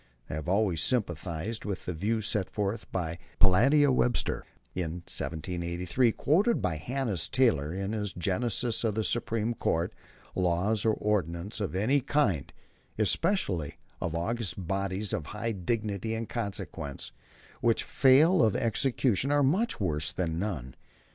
[0.31, 6.59] I have always sympathized with the view set forth by Pelatiah Webster in 1783 quoted
[6.59, 9.93] by Hannis Taylor in his Genesis of the Supreme Court
[10.33, 12.51] "Laws or ordinances of any kind
[12.97, 17.11] (especially of august bodies of high dignity and consequence)
[17.59, 20.75] which fail of execution, are much worse than none.